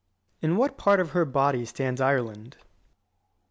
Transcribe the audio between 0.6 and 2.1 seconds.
part of her body stands